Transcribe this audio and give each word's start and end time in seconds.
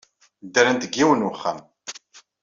Ddrent 0.45 0.81
deg 0.83 0.93
yiwen 0.97 1.21
n 1.23 1.27
uxxam. 1.29 1.59